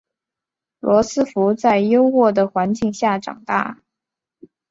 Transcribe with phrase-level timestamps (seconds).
[0.79, 3.77] 罗斯福在优渥的环境下长大。